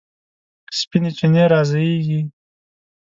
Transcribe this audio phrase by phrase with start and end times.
[0.79, 2.19] سپینې چینې رازیږي